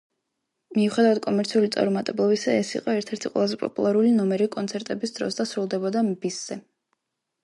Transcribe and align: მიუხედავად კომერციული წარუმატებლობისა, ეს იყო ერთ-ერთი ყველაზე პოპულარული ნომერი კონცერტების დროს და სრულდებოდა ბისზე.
მიუხედავად 0.75 1.19
კომერციული 1.25 1.67
წარუმატებლობისა, 1.75 2.55
ეს 2.63 2.71
იყო 2.79 2.95
ერთ-ერთი 3.01 3.31
ყველაზე 3.35 3.59
პოპულარული 3.65 4.13
ნომერი 4.15 4.47
კონცერტების 4.59 5.15
დროს 5.19 5.37
და 5.41 5.47
სრულდებოდა 5.51 6.03
ბისზე. 6.25 6.59